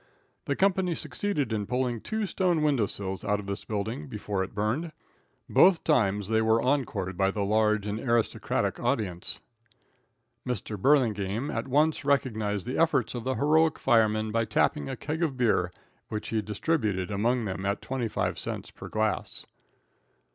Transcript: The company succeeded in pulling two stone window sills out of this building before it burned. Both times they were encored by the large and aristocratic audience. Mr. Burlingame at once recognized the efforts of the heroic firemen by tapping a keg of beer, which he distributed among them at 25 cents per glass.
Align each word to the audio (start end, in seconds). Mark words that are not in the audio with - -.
The 0.45 0.55
company 0.55 0.95
succeeded 0.95 1.53
in 1.53 1.67
pulling 1.67 2.01
two 2.01 2.25
stone 2.25 2.63
window 2.63 2.87
sills 2.87 3.23
out 3.23 3.39
of 3.39 3.45
this 3.45 3.65
building 3.65 4.07
before 4.07 4.43
it 4.43 4.55
burned. 4.55 4.91
Both 5.47 5.83
times 5.83 6.27
they 6.27 6.41
were 6.41 6.59
encored 6.59 7.15
by 7.15 7.29
the 7.29 7.43
large 7.43 7.85
and 7.85 7.99
aristocratic 7.99 8.79
audience. 8.79 9.41
Mr. 10.43 10.75
Burlingame 10.75 11.51
at 11.51 11.67
once 11.67 12.03
recognized 12.03 12.65
the 12.65 12.79
efforts 12.79 13.13
of 13.13 13.25
the 13.25 13.35
heroic 13.35 13.77
firemen 13.77 14.31
by 14.31 14.45
tapping 14.45 14.89
a 14.89 14.97
keg 14.97 15.21
of 15.21 15.37
beer, 15.37 15.69
which 16.07 16.29
he 16.29 16.41
distributed 16.41 17.11
among 17.11 17.45
them 17.45 17.63
at 17.67 17.79
25 17.79 18.39
cents 18.39 18.71
per 18.71 18.87
glass. 18.89 19.45